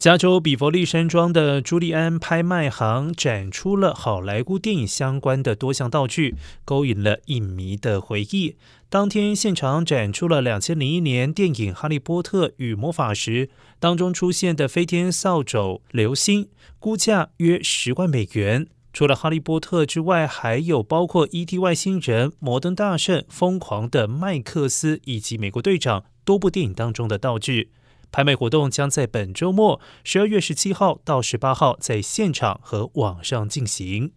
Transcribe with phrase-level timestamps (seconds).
[0.00, 8.56] 加州比佛利山庄的朱利安拍卖行展出了好莱坞电影相关的多项道具，勾引了影迷的回忆。
[8.88, 13.46] 当天现场展出了两千零一年电影《哈利波特与魔法石》
[13.78, 16.48] 当中出现的飞天扫帚流星，
[16.78, 18.66] 估价约十万美元。
[18.94, 21.58] 除了哈利波特之外，还有包括 E.T.
[21.58, 27.68] 外星人、摩登大圣、疯狂的麦克斯以及美国队长多部电影当中的道具。
[28.12, 34.12] 拍卖活动将在本周末十二月十七号到十八号在现场和网上进行。